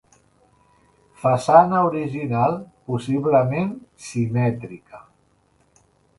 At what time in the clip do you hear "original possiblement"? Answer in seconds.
1.89-3.71